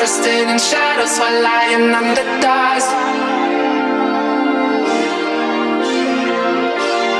[0.00, 2.90] resting in shadows while lying under dust.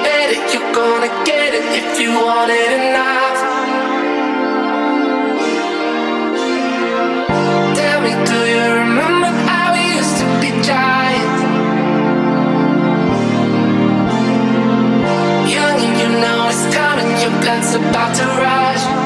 [0.05, 3.39] Bet it, you're gonna get it if you want it enough.
[7.79, 11.43] Tell me, do you remember how we used to be giants?
[15.51, 18.98] Young and you know it's coming, your blood's about to rush.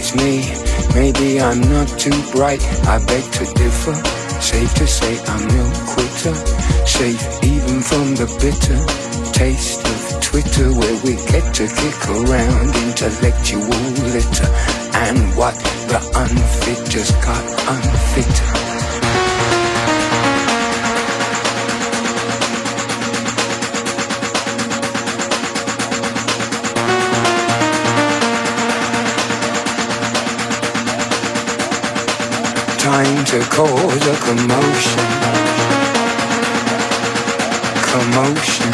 [0.00, 0.40] It's me.
[0.94, 2.62] Maybe I'm not too bright.
[2.88, 3.94] I beg to differ.
[4.40, 6.34] Safe to say I'm no quitter.
[6.86, 8.80] Safe even from the bitter
[9.32, 13.82] taste of Twitter, where we get to kick around intellectual
[14.14, 14.50] litter.
[15.06, 15.56] And what
[15.92, 17.44] the unfit just got
[17.74, 18.69] unfitter.
[33.30, 35.06] to cause a commotion.
[37.92, 38.72] Commotion.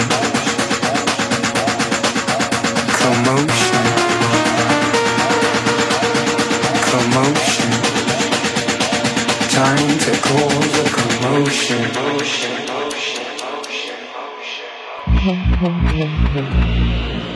[3.03, 3.85] Commotion.
[6.89, 7.71] Commotion.
[9.51, 11.83] Time to cause a commotion.
[11.93, 12.57] commotion.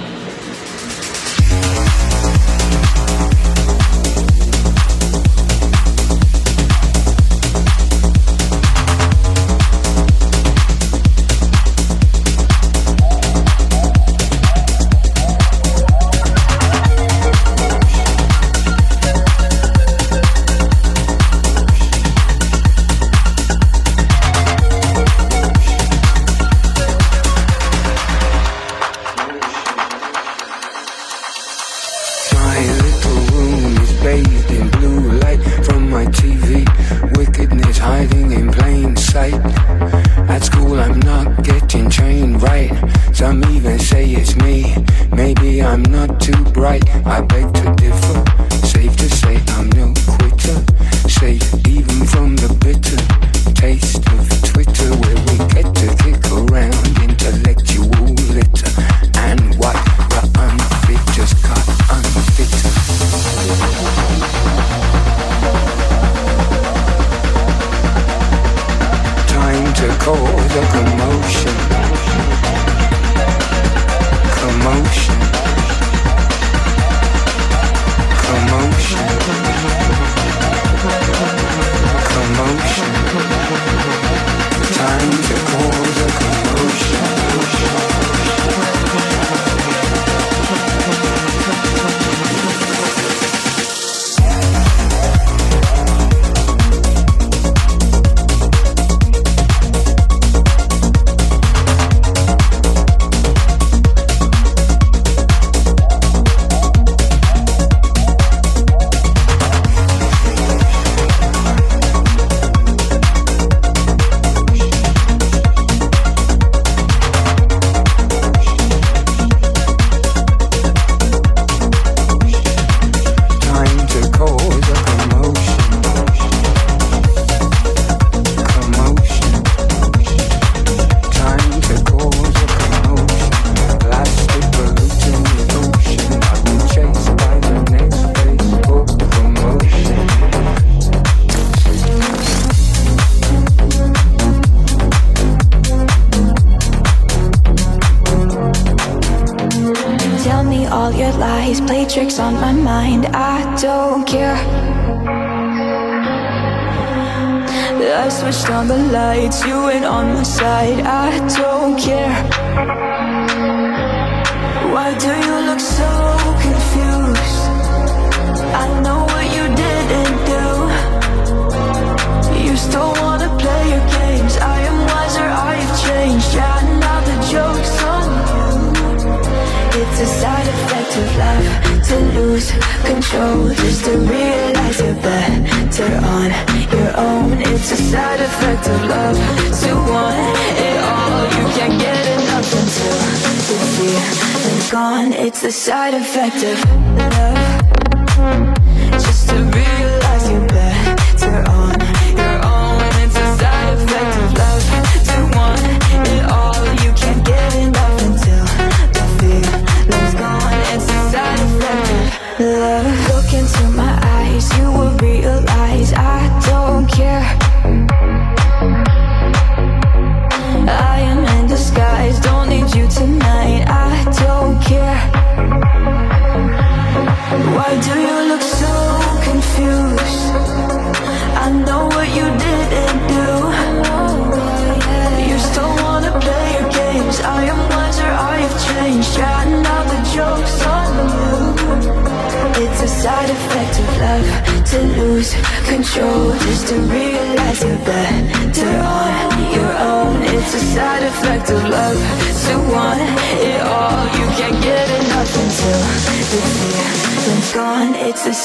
[195.51, 196.80] the side effect of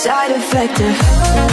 [0.07, 1.46] side effect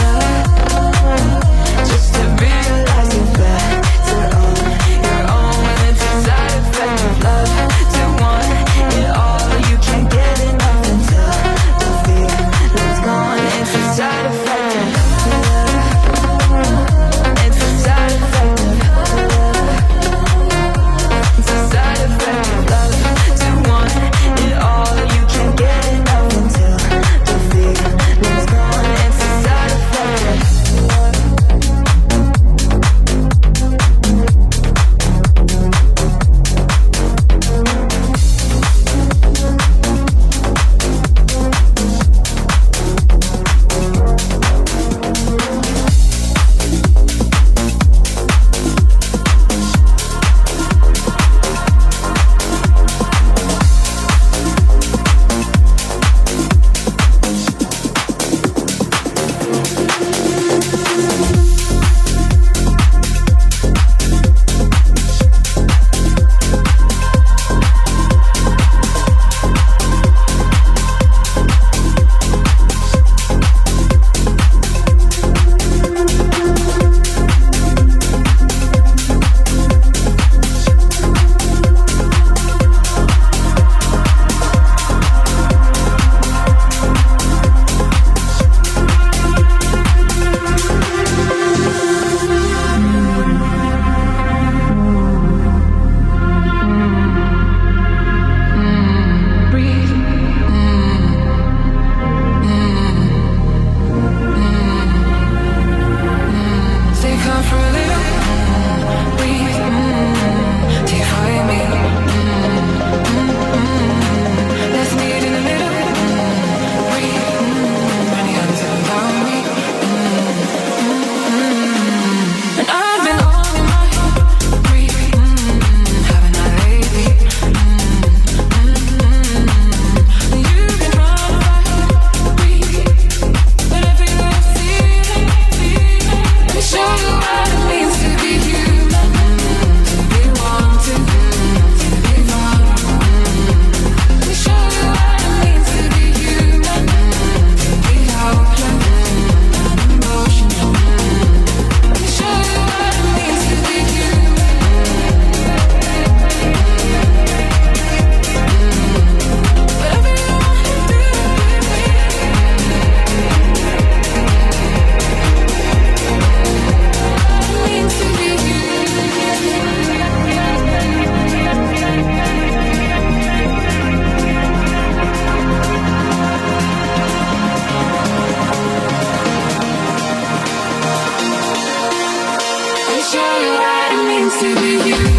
[184.40, 185.13] to be you.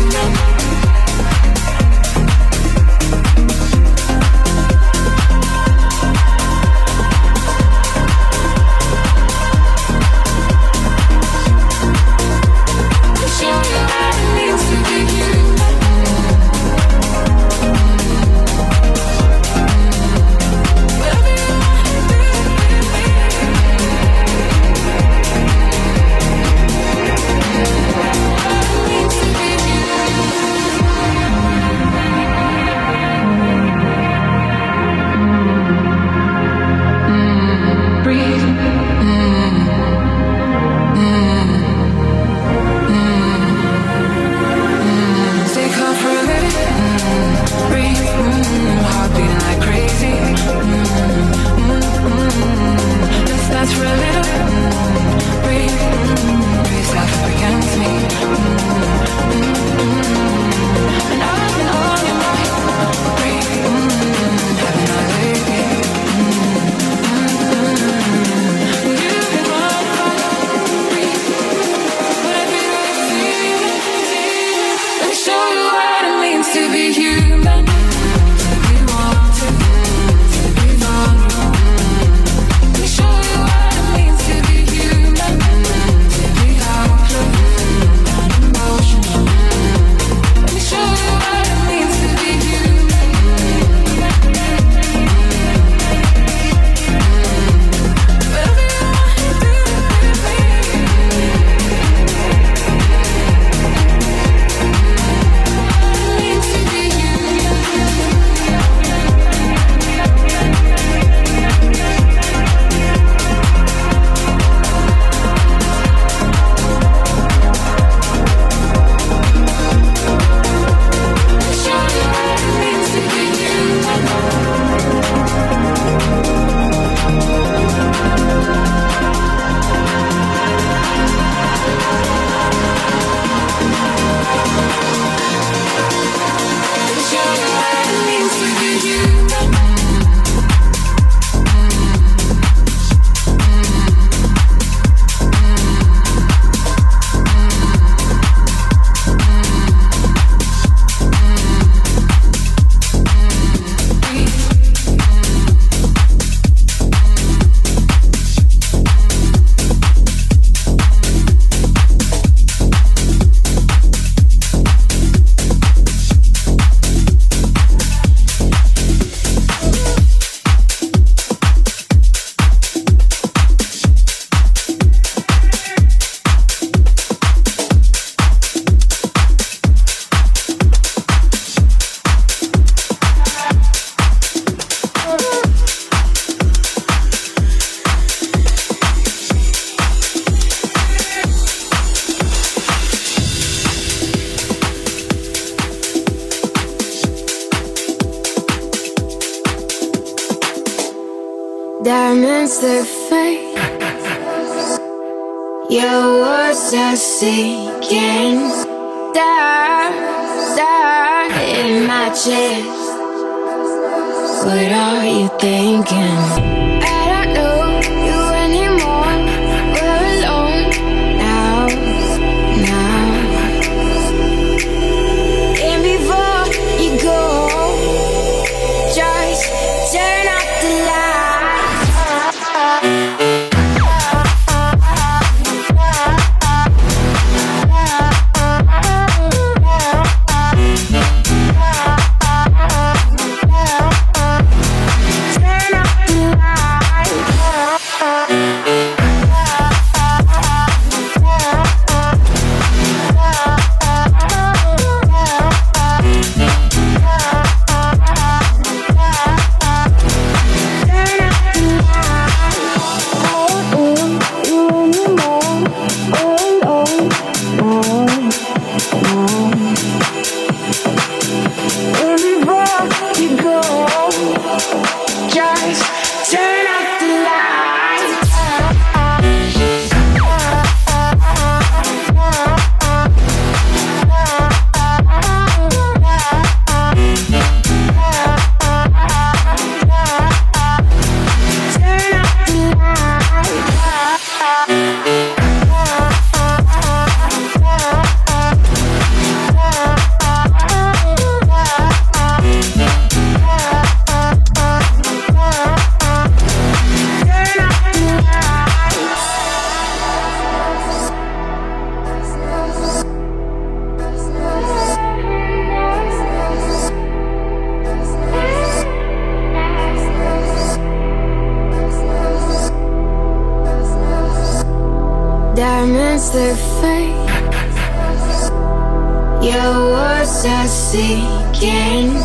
[329.45, 332.15] You were are sinking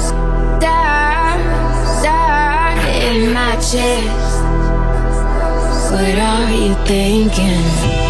[0.59, 1.41] dark,
[2.87, 4.43] in my chest.
[5.93, 8.10] What are you thinking?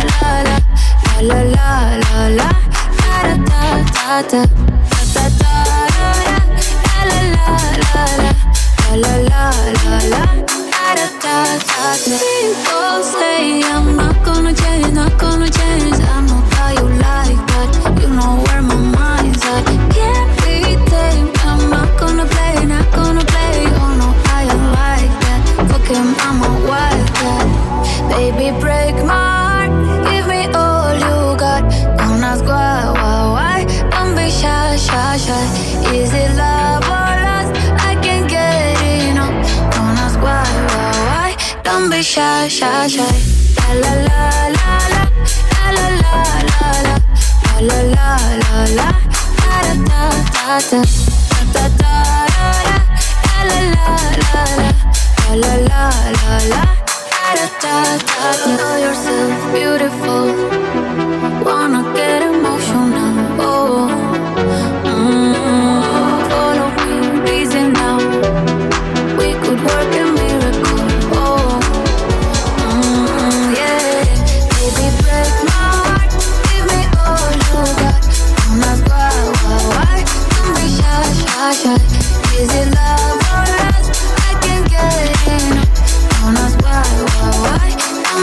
[1.21, 2.49] la la la la
[2.97, 3.15] da
[3.49, 3.61] da
[3.93, 4.45] da da da
[5.13, 5.67] da da da
[7.09, 7.47] la la
[7.81, 8.33] la la
[9.01, 10.23] la la la la
[10.71, 15.93] da da da da People say I'm not gonna change, not gonna change.
[15.93, 17.69] I know how you like that.
[18.01, 19.65] You know where my mind's at.
[19.93, 21.37] Can't be tamed.
[21.49, 23.57] I'm not gonna play, not gonna play.
[23.81, 25.41] Oh no, I don't like that.
[25.69, 27.47] Fuck him, I'm a wild cat.
[28.09, 29.20] Baby, break my
[35.21, 37.53] Is it love or lust?
[37.85, 39.29] I can't get enough.
[39.69, 41.29] Don't ask why, why, why.
[41.63, 43.05] Don't be shy, shy, shy.
[43.59, 46.15] La la la la la la la
[46.49, 46.69] la
[47.61, 48.89] la la la la la
[49.41, 50.81] da da da da
[51.53, 51.93] da da
[52.33, 52.79] la la
[53.49, 53.85] la la
[54.21, 54.45] la
[55.37, 55.89] la la la
[56.23, 56.71] la la
[82.41, 82.49] Don't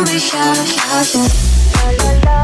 [0.07, 2.38] be shy, shy, shy.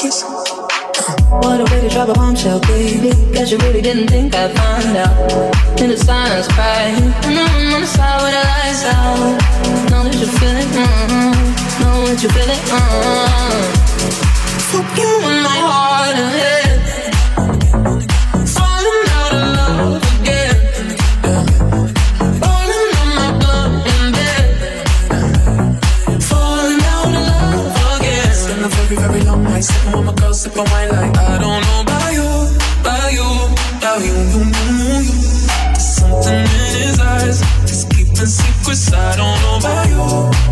[0.00, 0.22] Keeping secrets.
[1.28, 3.10] What a way to drop a bombshell, baby.
[3.32, 5.80] Guess you really didn't think I'd find out.
[5.80, 7.12] In the silence, crying.
[7.24, 9.36] And I'm on the side with the lights out.
[9.90, 11.82] Know that you feel it, mm-hmm.
[11.82, 13.70] Know that you feel it, mm-hmm.
[14.70, 16.99] Fuck you in my heart and head.
[29.62, 32.28] Sip on wine like I don't know about you,
[32.80, 33.28] about you,
[33.76, 35.20] about you, you, you, you.
[35.76, 38.92] There's something in his eyes, he's keeping secrets.
[38.92, 40.00] I don't know about you,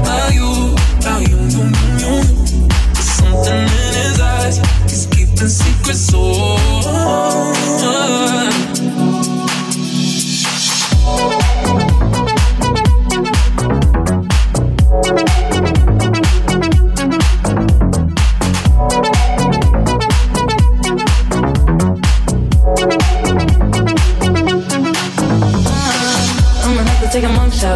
[0.02, 0.50] about you,
[0.98, 2.68] about you, you, you, you.
[2.92, 6.10] There's something in his eyes, he's keeping secrets.
[6.12, 6.56] Oh.
[6.86, 7.52] oh,
[7.84, 8.57] oh.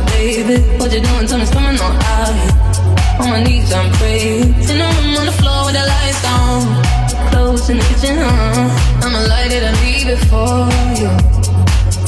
[0.07, 0.57] Baby.
[0.79, 1.27] What you doing?
[1.27, 2.73] Tell me, on out here.
[3.21, 4.55] On my knees, I'm praying.
[4.71, 6.61] In the room on the floor with the lights down.
[7.31, 9.05] Clothes in the kitchen, huh?
[9.05, 10.69] I'ma light it and leave it for
[11.01, 11.11] you.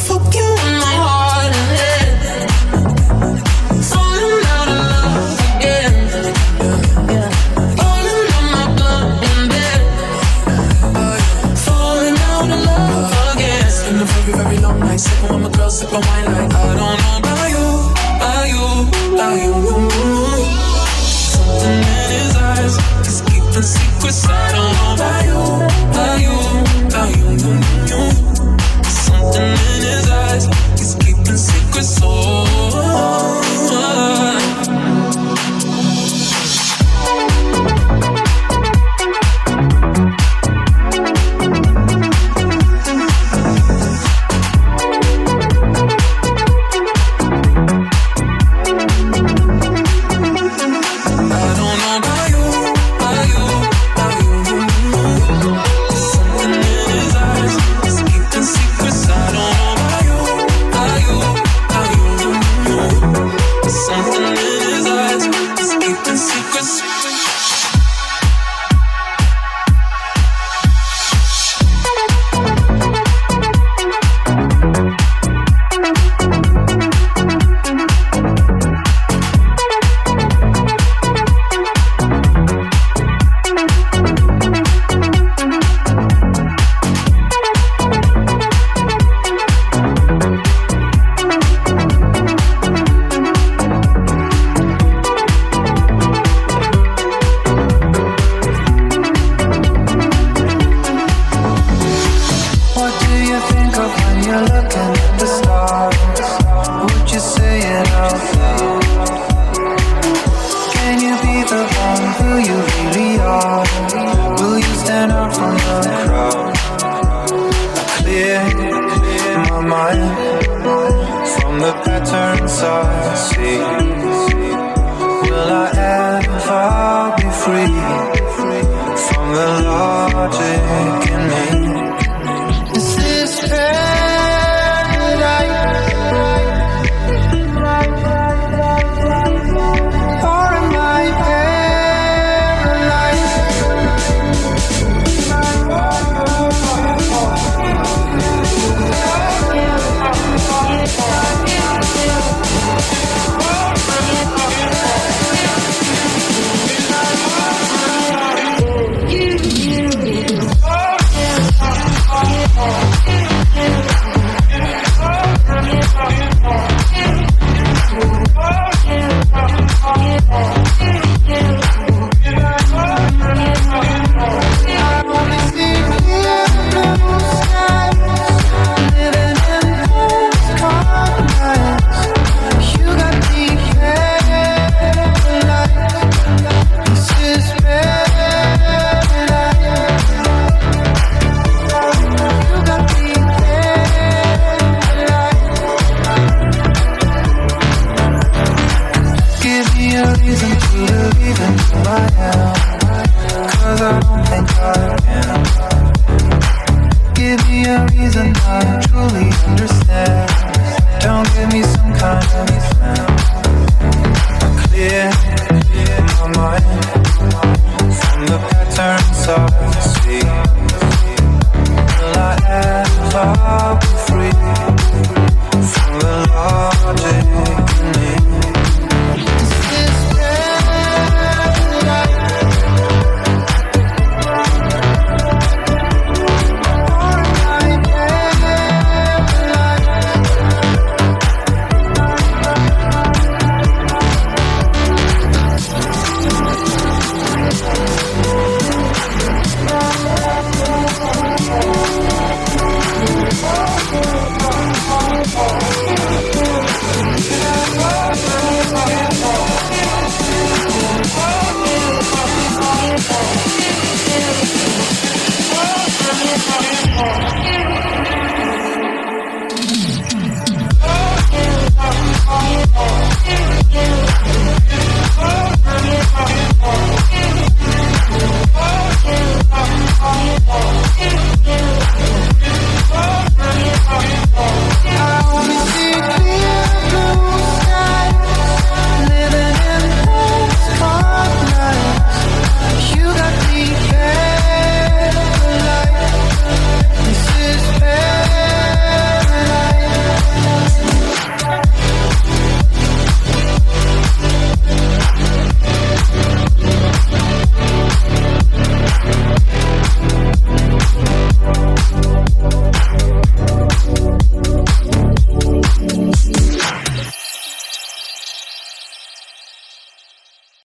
[0.07, 2.07] Fuck you in my heart and head.
[3.93, 5.95] Falling out of love again.
[7.79, 8.65] Falling on my
[9.29, 9.81] in bed.
[11.67, 13.67] Falling out of love again.
[14.11, 15.01] Very, very long night.
[15.01, 17.34] Sipping with my girl, sipping wine like I don't know
[21.35, 22.75] Something in his eyes
[23.07, 24.27] is keeping secrets.
[24.27, 25.43] I don't know about you,
[26.19, 27.53] you, you,
[27.91, 28.03] you.
[28.83, 30.45] Something in his eyes
[30.97, 32.01] keeping secrets.
[32.03, 32.55] Oh.